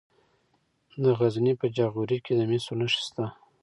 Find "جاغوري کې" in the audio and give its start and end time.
1.75-2.33